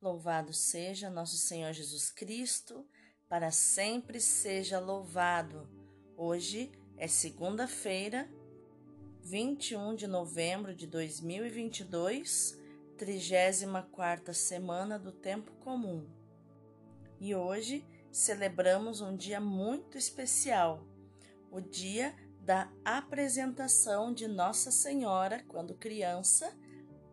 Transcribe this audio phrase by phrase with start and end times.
[0.00, 2.86] Louvado seja nosso Senhor Jesus Cristo,
[3.28, 5.68] para sempre seja louvado.
[6.16, 8.30] Hoje é segunda-feira,
[9.24, 12.56] 21 de novembro de 2022,
[12.96, 16.08] 34 semana do tempo comum.
[17.18, 20.86] E hoje celebramos um dia muito especial,
[21.50, 26.56] o dia da apresentação de Nossa Senhora quando criança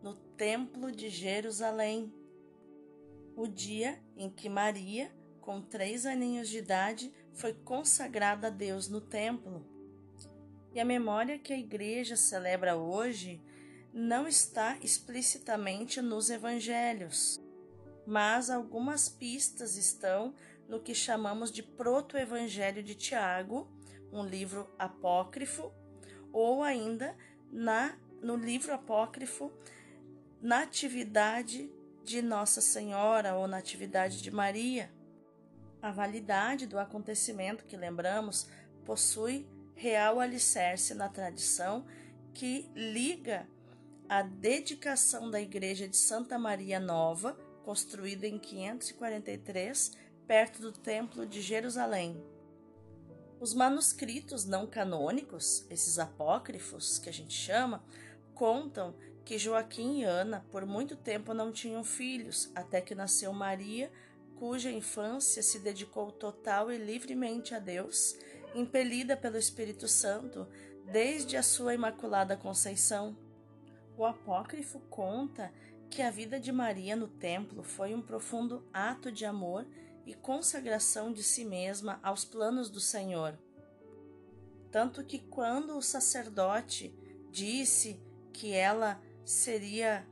[0.04, 2.14] no Templo de Jerusalém
[3.36, 9.02] o dia em que Maria, com três aninhos de idade, foi consagrada a Deus no
[9.02, 9.66] templo.
[10.74, 13.42] E a memória que a Igreja celebra hoje
[13.93, 17.40] não está explicitamente nos evangelhos,
[18.06, 20.34] mas algumas pistas estão
[20.68, 23.68] no que chamamos de Proto-Evangelho de Tiago,
[24.12, 25.71] um livro apócrifo,
[26.34, 27.15] ou ainda
[27.52, 29.52] na, no livro apócrifo
[30.42, 31.71] Natividade
[32.05, 34.91] de Nossa Senhora ou Natividade de Maria.
[35.81, 38.47] A validade do acontecimento que lembramos
[38.86, 41.84] possui real alicerce na tradição
[42.31, 43.47] que liga
[44.08, 49.94] a dedicação da Igreja de Santa Maria Nova, construída em 543,
[50.28, 52.23] perto do Templo de Jerusalém.
[53.40, 57.84] Os manuscritos não canônicos, esses apócrifos que a gente chama,
[58.36, 58.94] contam
[59.26, 63.92] que Joaquim e Ana por muito tempo não tinham filhos, até que nasceu Maria,
[64.36, 68.16] cuja infância se dedicou total e livremente a Deus,
[68.53, 70.48] impelida pelo Espírito Santo
[70.92, 73.18] desde a sua Imaculada Conceição.
[73.98, 75.52] O apócrifo conta
[75.90, 79.66] que a vida de Maria no templo foi um profundo ato de amor
[80.06, 83.36] e consagração de si mesma aos planos do Senhor.
[84.70, 86.94] Tanto que quando o sacerdote
[87.31, 88.00] disse
[88.31, 90.08] que ela seria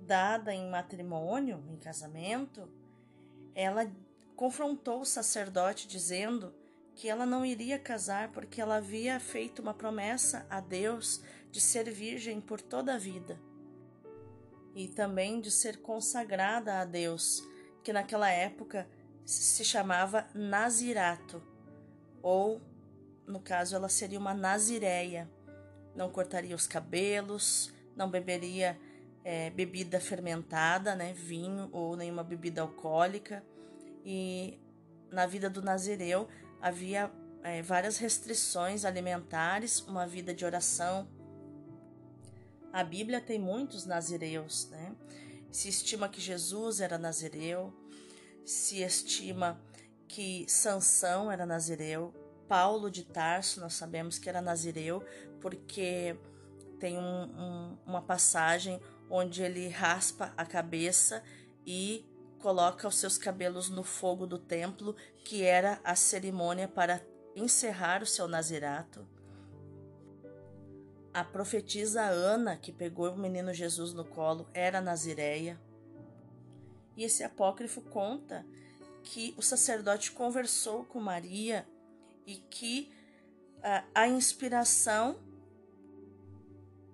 [0.00, 2.68] dada em matrimônio, em casamento,
[3.54, 3.90] ela
[4.36, 6.54] confrontou o sacerdote dizendo
[6.94, 11.90] que ela não iria casar porque ela havia feito uma promessa a Deus de ser
[11.90, 13.38] virgem por toda a vida
[14.74, 17.42] e também de ser consagrada a Deus,
[17.82, 18.88] que naquela época
[19.24, 21.42] se chamava Nazirato,
[22.22, 22.60] ou
[23.26, 25.30] no caso ela seria uma nazireia
[25.94, 28.78] não cortaria os cabelos, não beberia
[29.24, 33.44] é, bebida fermentada, né, vinho ou nenhuma bebida alcoólica.
[34.04, 34.58] E
[35.10, 36.28] na vida do Nazireu
[36.60, 37.10] havia
[37.42, 41.08] é, várias restrições alimentares, uma vida de oração.
[42.72, 44.94] A Bíblia tem muitos nazireus, né?
[45.50, 47.70] Se estima que Jesus era nazireu,
[48.42, 49.60] se estima
[50.08, 52.14] que Sansão era nazireu,
[52.48, 55.04] Paulo de Tarso, nós sabemos que era nazireu,
[55.42, 56.16] porque
[56.78, 58.80] tem um, um, uma passagem
[59.10, 61.22] onde ele raspa a cabeça
[61.66, 62.06] e
[62.38, 67.04] coloca os seus cabelos no fogo do templo, que era a cerimônia para
[67.36, 69.06] encerrar o seu nazirato.
[71.12, 75.60] A profetisa Ana, que pegou o menino Jesus no colo, era nazireia.
[76.96, 78.46] E esse apócrifo conta
[79.02, 81.66] que o sacerdote conversou com Maria
[82.26, 82.90] e que
[83.62, 85.16] a, a inspiração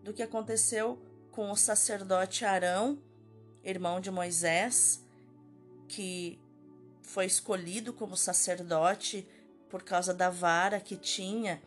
[0.08, 0.98] do que aconteceu
[1.30, 2.98] com o sacerdote Arão,
[3.62, 5.04] irmão de Moisés,
[5.86, 6.40] que
[7.02, 9.28] foi escolhido como sacerdote
[9.68, 11.62] por causa da vara que tinha,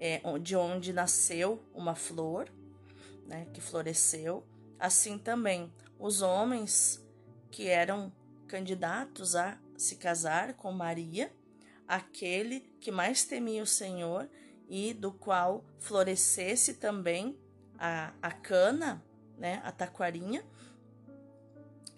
[0.00, 2.50] é, de onde nasceu uma flor,
[3.24, 4.44] né, que floresceu.
[4.80, 7.00] Assim também os homens
[7.52, 8.12] que eram
[8.48, 11.32] candidatos a se casar com Maria
[11.86, 14.28] aquele que mais temia o Senhor
[14.68, 17.38] e do qual florescesse também
[17.78, 19.02] a, a cana,
[19.38, 20.44] né, a taquarinha,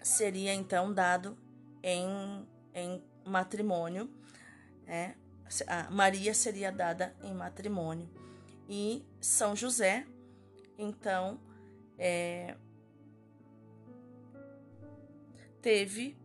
[0.01, 1.37] seria então dado
[1.83, 4.09] em, em matrimônio,
[4.85, 5.15] né,
[5.67, 8.09] a Maria seria dada em matrimônio.
[8.67, 10.05] E São José,
[10.77, 11.39] então,
[11.97, 12.55] é,
[15.61, 16.17] teve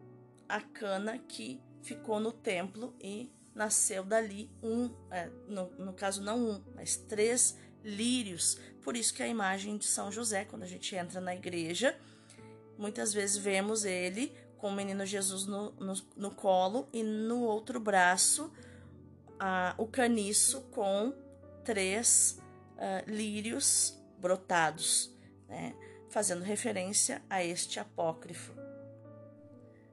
[0.49, 6.39] a cana que ficou no templo e nasceu dali um, é, no, no caso não
[6.39, 8.59] um, mas três lírios.
[8.83, 11.97] Por isso que a imagem de São José, quando a gente entra na igreja,
[12.79, 17.79] muitas vezes vemos ele com o menino Jesus no, no, no colo e no outro
[17.79, 18.51] braço
[19.39, 21.13] a, o caniço com
[21.65, 22.41] três
[22.77, 25.15] uh, lírios brotados,
[25.49, 25.75] né?
[26.09, 28.55] fazendo referência a este apócrifo.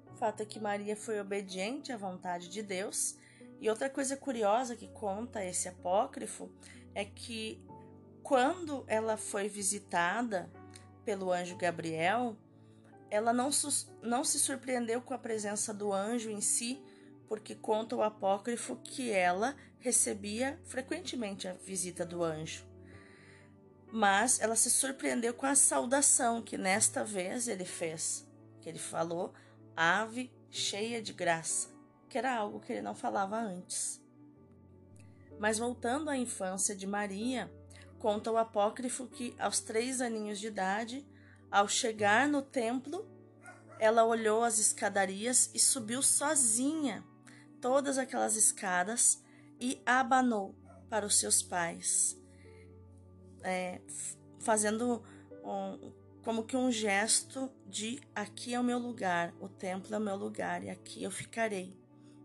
[0.10, 3.18] O fato é que Maria foi obediente à vontade de Deus
[3.60, 6.50] e outra coisa curiosa que conta esse apócrifo
[6.94, 7.64] é que
[8.24, 10.50] quando ela foi visitada
[11.04, 12.38] pelo anjo Gabriel,
[13.10, 13.50] ela não,
[14.02, 16.82] não se surpreendeu com a presença do anjo em si,
[17.28, 22.66] porque conta o apócrifo que ela recebia frequentemente a visita do anjo.
[23.92, 28.26] Mas ela se surpreendeu com a saudação que nesta vez ele fez,
[28.62, 29.34] que ele falou:
[29.76, 31.70] ave cheia de graça,
[32.08, 34.02] que era algo que ele não falava antes.
[35.38, 37.52] Mas voltando à infância de Maria,
[38.02, 41.06] conta o apócrifo que aos três aninhos de idade
[41.52, 43.06] ao chegar no templo,
[43.80, 47.04] ela olhou as escadarias e subiu sozinha
[47.62, 49.24] todas aquelas escadas
[49.60, 50.56] e abanou
[50.90, 52.20] para os seus pais,
[53.44, 53.80] é,
[54.40, 55.04] fazendo
[55.44, 55.92] um,
[56.24, 60.16] como que um gesto de aqui é o meu lugar, o templo é o meu
[60.16, 61.76] lugar e aqui eu ficarei.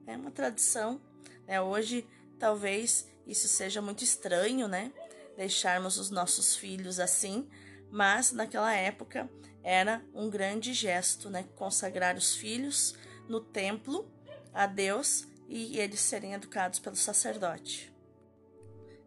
[0.07, 1.01] É uma tradição.
[1.47, 1.61] Né?
[1.61, 2.07] Hoje,
[2.39, 4.93] talvez isso seja muito estranho, né?
[5.37, 7.49] Deixarmos os nossos filhos assim,
[7.91, 9.31] mas naquela época
[9.63, 11.45] era um grande gesto, né?
[11.57, 12.95] Consagrar os filhos
[13.29, 14.11] no templo
[14.55, 17.93] a Deus e eles serem educados pelo sacerdote.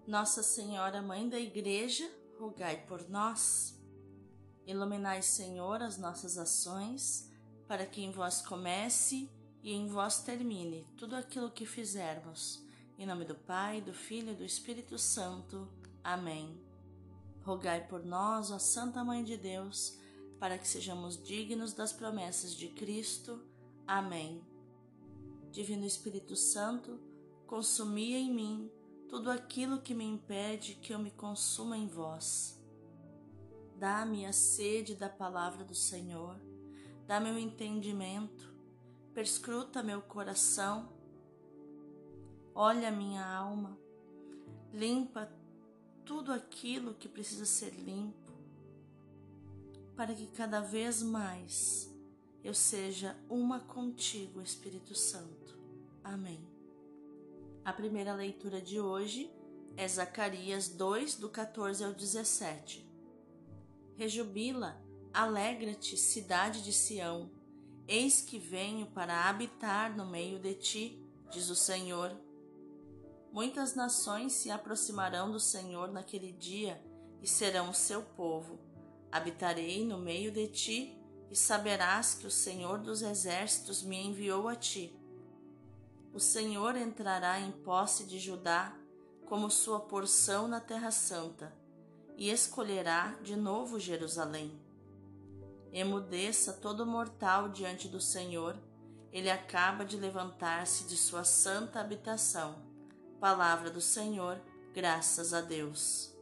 [0.05, 2.09] Nossa Senhora, Mãe da Igreja,
[2.39, 3.77] rogai por nós.
[4.65, 7.29] Iluminai, Senhor, as nossas ações,
[7.67, 9.29] para que em vós comece
[9.63, 12.63] e em vós termine tudo aquilo que fizermos.
[12.97, 15.67] Em nome do Pai, do Filho e do Espírito Santo.
[16.09, 16.59] Amém.
[17.43, 19.95] Rogai por nós, ó Santa Mãe de Deus,
[20.39, 23.39] para que sejamos dignos das promessas de Cristo.
[23.85, 24.43] Amém.
[25.51, 26.99] Divino Espírito Santo,
[27.45, 28.71] consumia em mim
[29.07, 32.59] tudo aquilo que me impede que eu me consuma em vós.
[33.77, 36.35] Dá-me a sede da palavra do Senhor,
[37.05, 38.51] dá-me o entendimento,
[39.13, 40.89] perscruta meu coração,
[42.55, 43.77] olha minha alma,
[44.73, 45.37] limpa
[46.09, 48.33] tudo aquilo que precisa ser limpo,
[49.95, 51.87] para que cada vez mais
[52.43, 55.55] eu seja uma contigo, Espírito Santo.
[56.03, 56.43] Amém.
[57.63, 59.31] A primeira leitura de hoje
[59.77, 62.83] é Zacarias 2, do 14 ao 17.
[63.95, 64.81] Rejubila,
[65.13, 67.29] alegra-te, cidade de Sião,
[67.87, 72.17] eis que venho para habitar no meio de ti, diz o Senhor
[73.31, 76.81] Muitas nações se aproximarão do Senhor naquele dia
[77.21, 78.59] e serão o seu povo.
[79.11, 80.97] Habitarei no meio de ti
[81.29, 84.95] e saberás que o Senhor dos exércitos me enviou a ti.
[86.11, 88.75] O Senhor entrará em posse de Judá
[89.27, 91.53] como sua porção na Terra Santa
[92.17, 94.59] e escolherá de novo Jerusalém.
[95.71, 98.57] Emudeça todo mortal diante do Senhor,
[99.11, 102.68] ele acaba de levantar-se de sua santa habitação
[103.19, 104.39] Palavra do Senhor,
[104.73, 106.15] graças a Deus.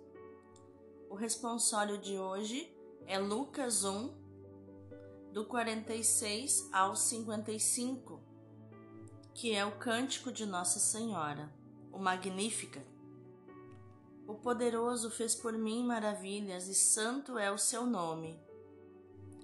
[1.11, 4.11] O responsório de hoje é Lucas 1,
[5.31, 8.19] do 46 ao 55,
[9.31, 11.53] que é o cântico de Nossa Senhora,
[11.91, 12.83] o Magnífica.
[14.25, 18.41] O poderoso fez por mim maravilhas e santo é o seu nome.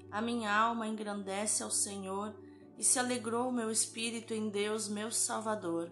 [0.09, 2.35] A minha alma engrandece ao Senhor
[2.79, 5.91] e se alegrou o meu espírito em Deus, meu Salvador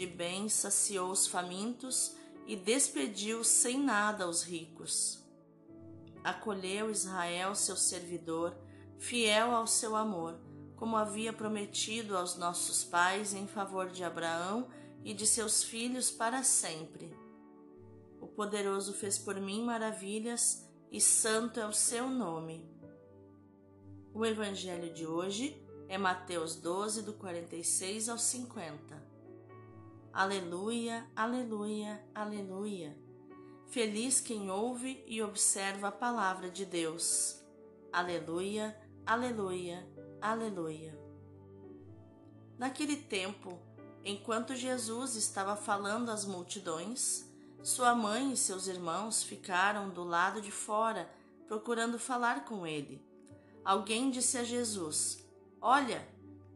[0.00, 2.16] de bem saciou os famintos
[2.46, 5.22] e despediu sem nada os ricos.
[6.24, 8.56] Acolheu Israel, seu servidor,
[8.98, 10.40] fiel ao seu amor,
[10.74, 14.70] como havia prometido aos nossos pais em favor de Abraão
[15.04, 17.14] e de seus filhos para sempre.
[18.22, 22.66] O poderoso fez por mim maravilhas e santo é o seu nome.
[24.14, 29.09] O evangelho de hoje é Mateus 12, do 46 ao 50.
[30.12, 32.98] Aleluia, aleluia, aleluia.
[33.68, 37.40] Feliz quem ouve e observa a palavra de Deus.
[37.92, 38.76] Aleluia,
[39.06, 39.88] aleluia,
[40.20, 40.98] aleluia.
[42.58, 43.56] Naquele tempo,
[44.04, 47.24] enquanto Jesus estava falando às multidões,
[47.62, 51.08] sua mãe e seus irmãos ficaram do lado de fora,
[51.46, 53.00] procurando falar com ele.
[53.64, 55.24] Alguém disse a Jesus:
[55.60, 56.04] Olha,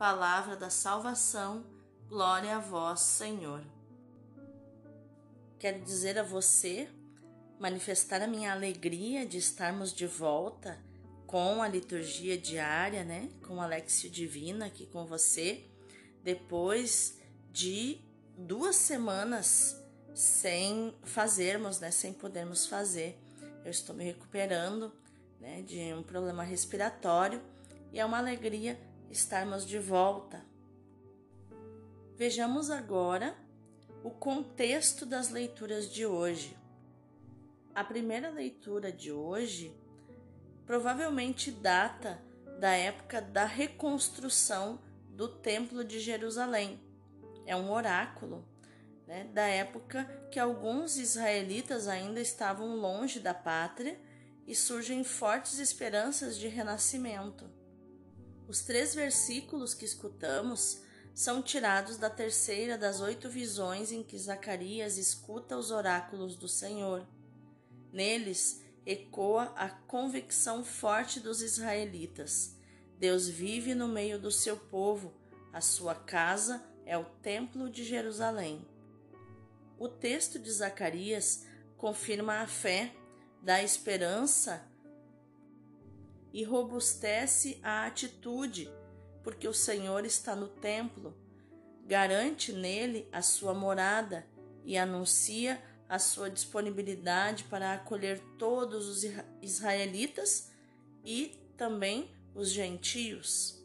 [0.00, 1.62] Palavra da salvação,
[2.08, 3.62] glória a vós, Senhor.
[5.58, 6.88] Quero dizer a você,
[7.58, 10.78] manifestar a minha alegria de estarmos de volta
[11.26, 13.28] com a liturgia diária, né?
[13.46, 15.66] Com Alexio Divina aqui com você,
[16.24, 17.18] depois
[17.52, 18.00] de
[18.38, 21.90] duas semanas sem fazermos, né?
[21.90, 23.18] Sem podermos fazer.
[23.62, 24.94] Eu estou me recuperando,
[25.38, 25.60] né?
[25.60, 27.42] De um problema respiratório
[27.92, 28.80] e é uma alegria
[29.10, 30.44] estarmos de volta.
[32.16, 33.36] Vejamos agora
[34.04, 36.56] o contexto das leituras de hoje.
[37.74, 39.76] A primeira leitura de hoje
[40.64, 42.22] provavelmente data
[42.60, 46.80] da época da reconstrução do Templo de Jerusalém.
[47.44, 48.44] É um oráculo
[49.06, 53.98] né, da época que alguns israelitas ainda estavam longe da pátria
[54.46, 57.50] e surgem fortes esperanças de renascimento.
[58.50, 60.80] Os três versículos que escutamos
[61.14, 67.06] são tirados da terceira das oito visões em que Zacarias escuta os oráculos do Senhor.
[67.92, 72.56] Neles, ecoa a convicção forte dos israelitas.
[72.98, 75.14] Deus vive no meio do seu povo,
[75.52, 78.66] a sua casa é o Templo de Jerusalém.
[79.78, 82.92] O texto de Zacarias confirma a fé,
[83.40, 84.68] dá esperança
[86.32, 88.70] e robustece a atitude,
[89.22, 91.14] porque o Senhor está no templo,
[91.86, 94.26] garante nele a sua morada
[94.64, 99.04] e anuncia a sua disponibilidade para acolher todos os
[99.42, 100.52] israelitas
[101.04, 103.60] e também os gentios.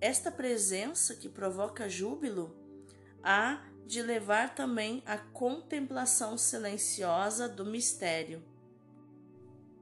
[0.00, 2.56] Esta presença que provoca júbilo
[3.22, 8.42] há de levar também à contemplação silenciosa do mistério.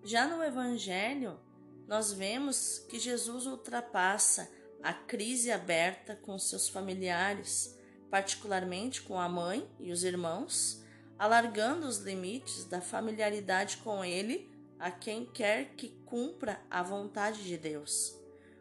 [0.05, 1.41] Já no Evangelho,
[1.87, 4.51] nós vemos que Jesus ultrapassa
[4.83, 7.79] a crise aberta com seus familiares,
[8.11, 10.83] particularmente com a mãe e os irmãos,
[11.19, 17.57] alargando os limites da familiaridade com Ele a quem quer que cumpra a vontade de
[17.57, 18.15] Deus.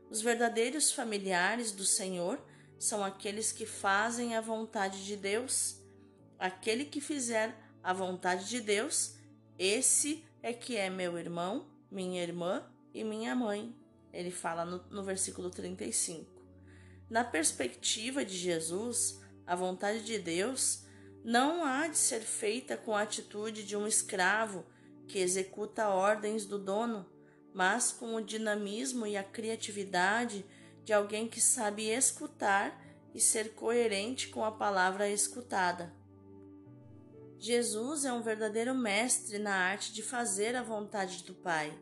[0.10, 2.40] Os verdadeiros familiares do Senhor
[2.78, 5.82] são aqueles que fazem a vontade de Deus.
[6.38, 9.16] Aquele que fizer a vontade de Deus,
[9.58, 12.64] esse é que é meu irmão, minha irmã
[12.96, 13.76] e minha mãe.
[14.14, 16.42] Ele fala no, no versículo 35.
[17.10, 20.86] Na perspectiva de Jesus, a vontade de Deus
[21.24, 24.66] não há de ser feita com a atitude de um escravo
[25.08, 27.06] que executa ordens do dono,
[27.54, 30.46] mas com o dinamismo e a criatividade
[30.84, 32.82] de alguém que sabe escutar
[33.14, 35.94] e ser coerente com a palavra escutada.
[37.38, 41.78] Jesus é um verdadeiro mestre na arte de fazer a vontade do Pai.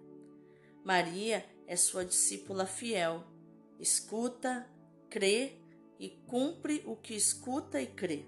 [0.84, 3.24] Maria é sua discípula fiel.
[3.80, 4.68] Escuta,
[5.10, 5.54] crê
[5.98, 8.26] e cumpre o que escuta e crê.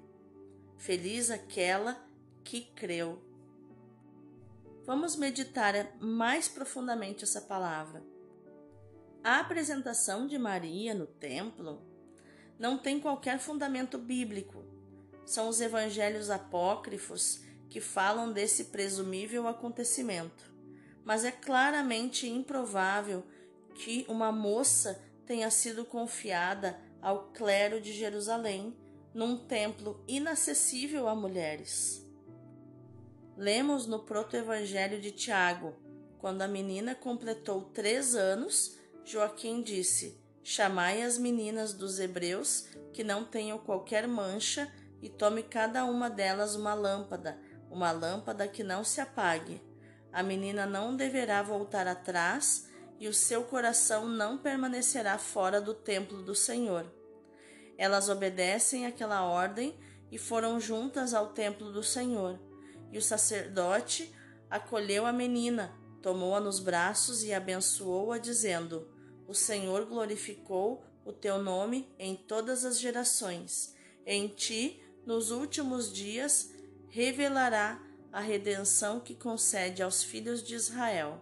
[0.78, 2.02] Feliz aquela
[2.44, 3.22] que creu.
[4.86, 8.04] Vamos meditar mais profundamente essa palavra.
[9.24, 11.82] A apresentação de Maria no templo
[12.58, 14.64] não tem qualquer fundamento bíblico.
[15.26, 20.55] São os evangelhos apócrifos que falam desse presumível acontecimento.
[21.06, 23.24] Mas é claramente improvável
[23.76, 28.76] que uma moça tenha sido confiada ao clero de Jerusalém
[29.14, 32.06] num templo inacessível a mulheres.
[33.38, 35.74] Lemos no proto-evangelho de Tiago,
[36.18, 43.24] quando a menina completou três anos, Joaquim disse: Chamai as meninas dos hebreus que não
[43.24, 44.72] tenham qualquer mancha
[45.02, 49.62] e tome cada uma delas uma lâmpada, uma lâmpada que não se apague.
[50.16, 56.24] A menina não deverá voltar atrás e o seu coração não permanecerá fora do templo
[56.24, 56.90] do Senhor.
[57.78, 59.78] Elas obedecem àquela ordem
[60.10, 62.40] e foram juntas ao templo do Senhor.
[62.94, 64.16] E o sacerdote
[64.50, 68.88] acolheu a menina, tomou-a nos braços e abençoou-a, dizendo:
[69.28, 73.76] O Senhor glorificou o teu nome em todas as gerações.
[74.06, 76.54] Em ti, nos últimos dias,
[76.88, 77.85] revelará
[78.16, 81.20] a redenção que concede aos filhos de Israel.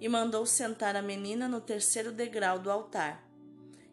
[0.00, 3.24] E mandou sentar a menina no terceiro degrau do altar.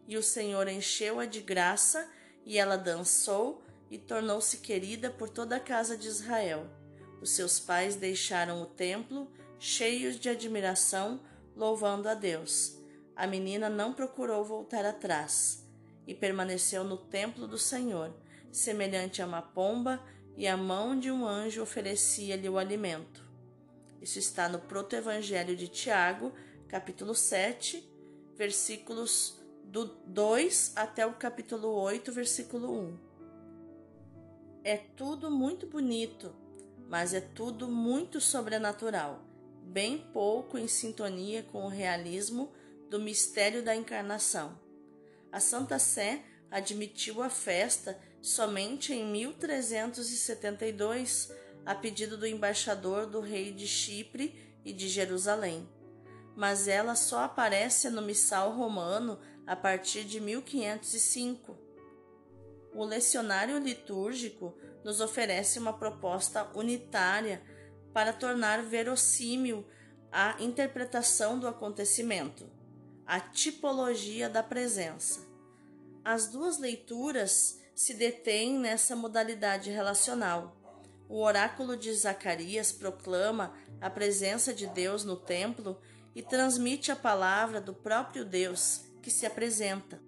[0.07, 2.09] E o Senhor encheu-a de graça,
[2.43, 6.65] e ela dançou e tornou-se querida por toda a casa de Israel.
[7.21, 11.21] Os seus pais deixaram o templo, cheios de admiração,
[11.55, 12.75] louvando a Deus.
[13.15, 15.63] a menina não procurou voltar atrás
[16.07, 18.11] e permaneceu no templo do Senhor,
[18.51, 20.01] semelhante a uma pomba,
[20.37, 23.23] e a mão de um anjo oferecia-lhe o alimento.
[24.01, 26.33] Isso está no Proto-Evangelho de Tiago,
[26.67, 27.87] capítulo 7,
[28.35, 32.97] versículos do 2 até o capítulo 8, versículo 1.
[34.63, 36.35] É tudo muito bonito,
[36.87, 39.23] mas é tudo muito sobrenatural,
[39.63, 42.51] bem pouco em sintonia com o realismo
[42.89, 44.59] do mistério da encarnação.
[45.31, 51.33] A Santa Sé admitiu a festa somente em 1372,
[51.65, 55.67] a pedido do embaixador do rei de Chipre e de Jerusalém.
[56.35, 61.57] Mas ela só aparece no missal romano a partir de 1505.
[62.73, 67.41] O lecionário litúrgico nos oferece uma proposta unitária
[67.93, 69.65] para tornar verossímil
[70.11, 72.49] a interpretação do acontecimento
[73.11, 75.19] a tipologia da presença.
[76.01, 80.57] As duas leituras se detêm nessa modalidade relacional.
[81.09, 85.79] O oráculo de Zacarias proclama a presença de Deus no templo
[86.15, 89.99] e transmite a palavra do próprio Deus que se apresenta,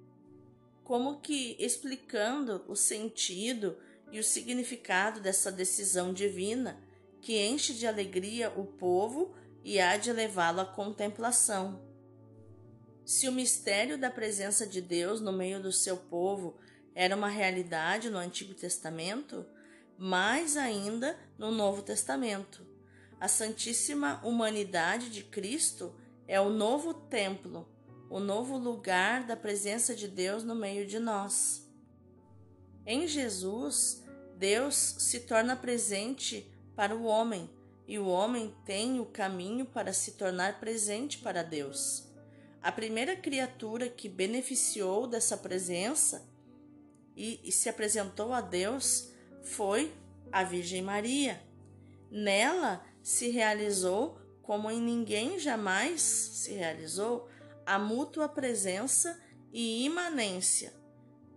[0.84, 3.78] como que explicando o sentido
[4.12, 6.80] e o significado dessa decisão divina
[7.22, 11.82] que enche de alegria o povo e há de levá-lo à contemplação.
[13.06, 16.56] Se o mistério da presença de Deus no meio do seu povo
[16.96, 19.46] era uma realidade no Antigo Testamento,
[19.98, 22.66] mais ainda no Novo Testamento.
[23.20, 25.96] A Santíssima Humanidade de Cristo
[26.28, 27.68] é o novo templo,
[28.10, 31.68] o novo lugar da presença de Deus no meio de nós.
[32.86, 34.04] Em Jesus,
[34.38, 37.50] Deus se torna presente para o homem
[37.88, 42.10] e o homem tem o caminho para se tornar presente para Deus.
[42.62, 46.26] A primeira criatura que beneficiou dessa presença
[47.16, 49.12] e, e se apresentou a Deus
[49.44, 49.94] foi
[50.32, 51.42] a Virgem Maria.
[52.10, 57.30] Nela se realizou, como em ninguém jamais se realizou,
[57.66, 59.22] a mútua presença
[59.52, 60.74] e imanência.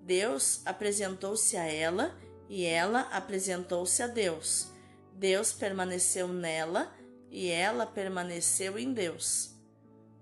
[0.03, 2.17] Deus apresentou-se a ela
[2.49, 4.69] e ela apresentou-se a Deus.
[5.12, 6.95] Deus permaneceu nela
[7.31, 9.55] e ela permaneceu em Deus.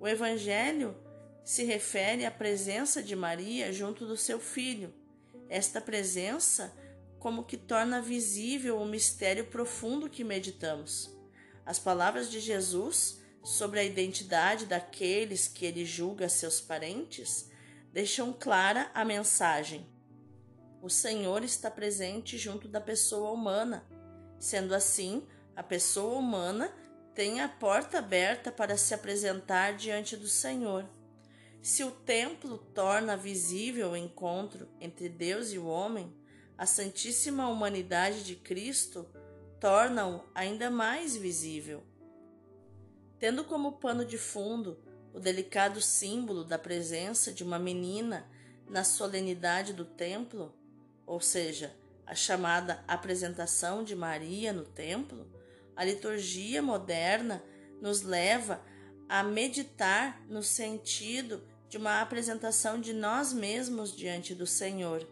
[0.00, 0.96] O Evangelho
[1.44, 4.92] se refere à presença de Maria junto do seu filho.
[5.54, 6.76] Esta presença,
[7.16, 11.16] como que torna visível o mistério profundo que meditamos.
[11.64, 17.48] As palavras de Jesus sobre a identidade daqueles que ele julga seus parentes
[17.92, 19.86] deixam clara a mensagem.
[20.82, 23.86] O Senhor está presente junto da pessoa humana.
[24.40, 26.74] Sendo assim, a pessoa humana
[27.14, 30.84] tem a porta aberta para se apresentar diante do Senhor.
[31.64, 36.14] Se o templo torna visível o encontro entre Deus e o homem,
[36.58, 39.08] a Santíssima Humanidade de Cristo
[39.58, 41.82] torna-o ainda mais visível.
[43.18, 44.78] Tendo como pano de fundo
[45.14, 48.30] o delicado símbolo da presença de uma menina
[48.68, 50.54] na solenidade do templo,
[51.06, 51.74] ou seja,
[52.06, 55.26] a chamada apresentação de Maria no templo,
[55.74, 57.42] a liturgia moderna
[57.80, 58.62] nos leva
[59.08, 65.04] a meditar no sentido de uma apresentação de nós mesmos diante do Senhor.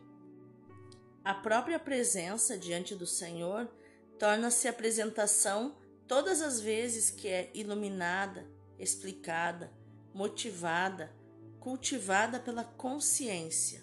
[1.25, 3.69] A própria presença diante do Senhor
[4.17, 5.75] torna-se apresentação
[6.07, 8.47] todas as vezes que é iluminada,
[8.79, 9.73] explicada,
[10.15, 11.13] motivada,
[11.59, 13.83] cultivada pela consciência.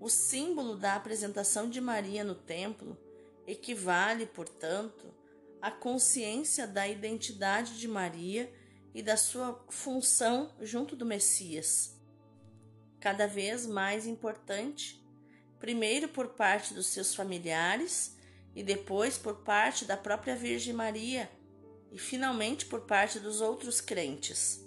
[0.00, 2.96] O símbolo da apresentação de Maria no templo
[3.46, 5.12] equivale, portanto,
[5.60, 8.50] a consciência da identidade de Maria
[8.94, 12.00] e da sua função junto do Messias.
[13.00, 15.04] Cada vez mais importante,
[15.58, 18.16] primeiro por parte dos seus familiares
[18.54, 21.30] e depois por parte da própria Virgem Maria
[21.90, 24.64] e finalmente por parte dos outros crentes.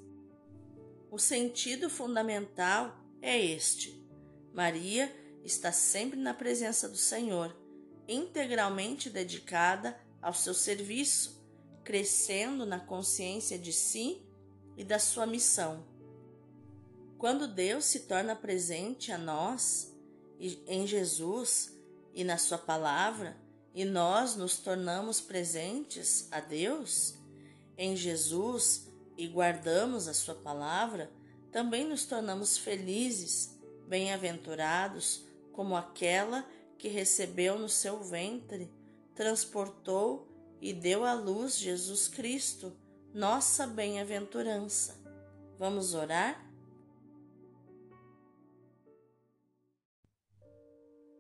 [1.10, 4.06] O sentido fundamental é este:
[4.54, 5.14] Maria
[5.44, 7.56] está sempre na presença do Senhor,
[8.08, 11.37] integralmente dedicada ao seu serviço,
[11.88, 14.22] crescendo na consciência de si
[14.76, 15.86] e da sua missão.
[17.18, 19.96] Quando Deus se torna presente a nós,
[20.38, 21.74] em Jesus
[22.14, 23.38] e na Sua palavra,
[23.74, 27.14] e nós nos tornamos presentes a Deus,
[27.78, 31.10] em Jesus e guardamos a Sua palavra,
[31.54, 35.24] também nos tornamos felizes, bem-aventurados,
[35.54, 36.46] como aquela
[36.78, 38.70] que recebeu no seu ventre
[39.16, 40.27] transportou
[40.62, 42.76] e deu à luz Jesus Cristo,
[43.14, 45.00] nossa bem-aventurança.
[45.58, 46.46] Vamos orar?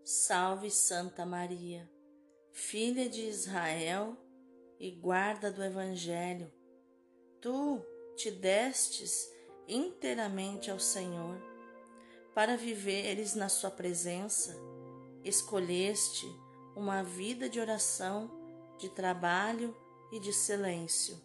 [0.03, 1.89] Salve Santa Maria,
[2.51, 4.17] filha de Israel
[4.79, 6.51] e guarda do Evangelho.
[7.41, 7.81] Tu
[8.15, 9.29] te destes
[9.67, 11.37] inteiramente ao Senhor.
[12.33, 14.55] Para viveres na Sua presença,
[15.23, 16.25] escolheste
[16.75, 18.46] uma vida de oração
[18.77, 19.75] de trabalho
[20.11, 21.19] e de silêncio.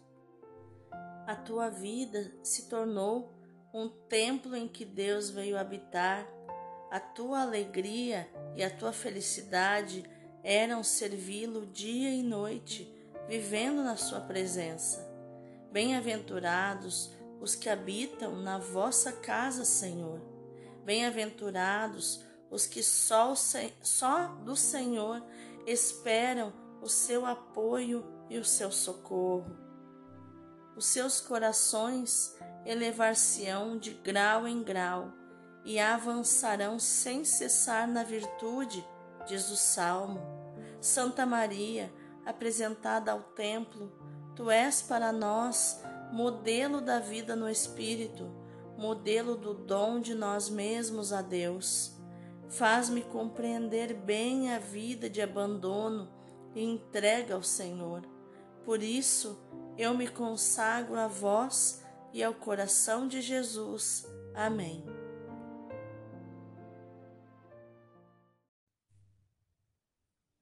[1.25, 3.33] A tua vida se tornou
[3.73, 6.27] um templo em que Deus veio habitar
[6.91, 10.03] a tua alegria e a tua felicidade
[10.43, 12.93] eram servi-lo dia e noite,
[13.27, 15.09] vivendo na sua presença.
[15.71, 17.11] Bem-aventurados
[17.41, 20.21] os que habitam na vossa casa, Senhor.
[20.85, 23.33] Bem-aventurados os que só,
[23.81, 25.23] só do Senhor
[25.65, 29.55] esperam o seu apoio e o seu socorro.
[30.75, 35.13] Os seus corações elevar-se-ão de grau em grau
[35.63, 38.85] e avançarão sem cessar na virtude,
[39.25, 40.19] diz o Salmo.
[40.81, 41.89] Santa Maria,
[42.25, 43.89] apresentada ao templo,
[44.35, 48.29] tu és para nós modelo da vida no Espírito,
[48.77, 51.97] modelo do dom de nós mesmos a Deus.
[52.49, 56.22] Faz-me compreender bem a vida de abandono
[56.55, 58.01] e entrega ao Senhor.
[58.65, 59.39] Por isso,
[59.77, 64.05] eu me consagro a vós e ao coração de Jesus.
[64.35, 64.85] Amém.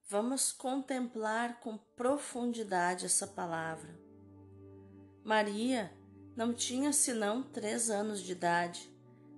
[0.06, 3.98] Vamos contemplar com profundidade essa palavra.
[5.24, 5.90] Maria
[6.36, 8.94] não tinha senão três anos de idade,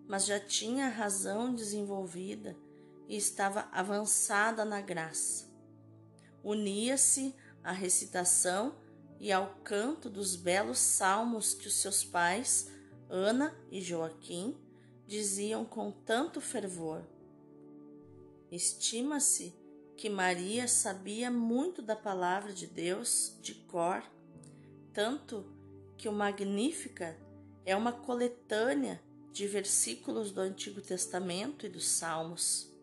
[0.08, 2.56] mas já tinha a razão desenvolvida
[3.08, 5.53] e estava avançada na graça.
[6.44, 8.76] Unia-se à recitação
[9.18, 12.70] e ao canto dos belos salmos que os seus pais,
[13.08, 14.54] Ana e Joaquim,
[15.06, 17.02] diziam com tanto fervor.
[18.50, 19.54] Estima-se
[19.96, 24.02] que Maria sabia muito da palavra de Deus de cor,
[24.92, 25.46] tanto
[25.96, 27.18] que o Magnífica
[27.64, 29.00] é uma coletânea
[29.32, 32.73] de versículos do Antigo Testamento e dos Salmos.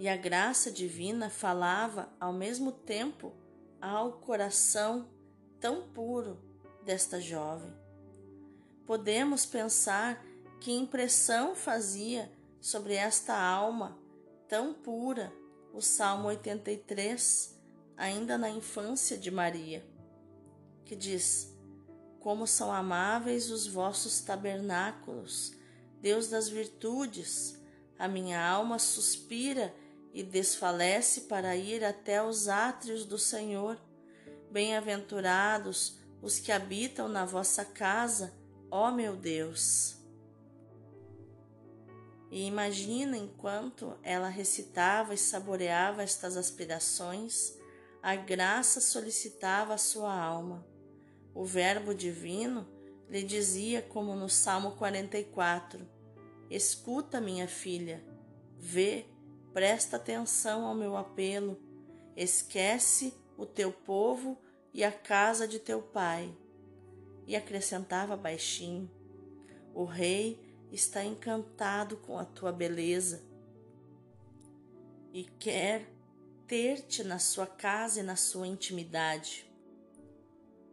[0.00, 3.34] E a graça divina falava ao mesmo tempo
[3.82, 5.06] ao coração
[5.60, 6.40] tão puro
[6.82, 7.70] desta jovem.
[8.86, 10.24] Podemos pensar
[10.58, 12.32] que impressão fazia
[12.62, 13.98] sobre esta alma
[14.48, 15.30] tão pura
[15.70, 17.60] o Salmo 83,
[17.94, 19.86] ainda na infância de Maria,
[20.82, 21.54] que diz:
[22.20, 25.52] Como são amáveis os vossos tabernáculos,
[26.00, 27.60] Deus das virtudes,
[27.98, 29.74] a minha alma suspira
[30.12, 33.80] e desfalece para ir até os átrios do Senhor.
[34.50, 38.34] Bem-aventurados os que habitam na vossa casa,
[38.70, 39.96] ó meu Deus.
[42.30, 47.58] E imagina enquanto ela recitava e saboreava estas aspirações,
[48.02, 50.64] a graça solicitava a sua alma.
[51.34, 52.68] O Verbo Divino
[53.08, 55.86] lhe dizia, como no Salmo 44,
[56.50, 58.02] Escuta, minha filha,
[58.58, 59.06] vê,
[59.52, 61.60] presta atenção ao meu apelo,
[62.16, 64.38] esquece o teu povo
[64.72, 66.34] e a casa de teu pai.
[67.26, 68.90] E acrescentava baixinho:
[69.74, 70.38] O rei
[70.70, 73.22] está encantado com a tua beleza
[75.12, 75.86] e quer
[76.46, 79.48] ter-te na sua casa e na sua intimidade.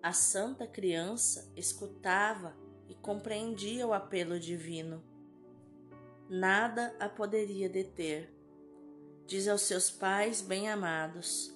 [0.01, 2.55] A santa criança escutava
[2.87, 5.03] e compreendia o apelo divino.
[6.29, 8.37] Nada a poderia deter.
[9.27, 11.53] Diz aos seus pais bem-amados: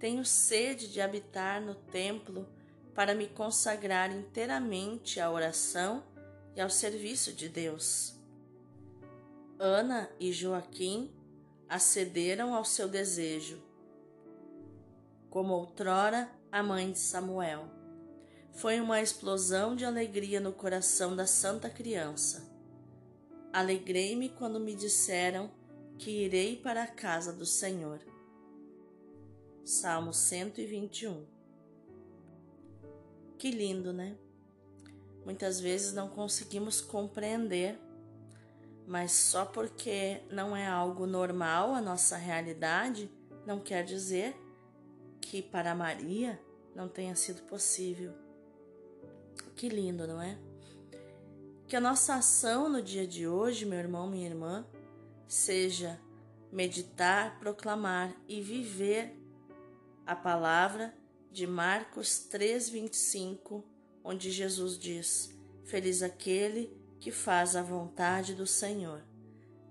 [0.00, 2.44] Tenho sede de habitar no templo
[2.92, 6.02] para me consagrar inteiramente à oração
[6.56, 8.16] e ao serviço de Deus.
[9.60, 11.14] Ana e Joaquim
[11.68, 13.62] acederam ao seu desejo,
[15.30, 17.70] como outrora a mãe de Samuel.
[18.54, 22.52] Foi uma explosão de alegria no coração da santa criança.
[23.52, 25.48] Alegrei-me quando me disseram
[25.98, 28.00] que irei para a casa do Senhor.
[29.64, 31.24] Salmo 121
[33.38, 34.16] Que lindo, né?
[35.24, 37.78] muitas vezes não conseguimos compreender,
[38.86, 43.10] mas só porque não é algo normal a nossa realidade,
[43.46, 44.36] não quer dizer
[45.20, 46.38] que para Maria
[46.74, 48.12] não tenha sido possível.
[49.56, 50.36] Que lindo, não é?
[51.66, 54.66] Que a nossa ação no dia de hoje, meu irmão, minha irmã,
[55.34, 56.00] seja
[56.52, 59.18] meditar, proclamar e viver
[60.06, 60.94] a palavra
[61.32, 63.64] de Marcos 3:25
[64.04, 69.02] onde Jesus diz: Feliz aquele que faz a vontade do Senhor.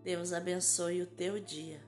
[0.04, 1.82] Deus abençoe o teu dia.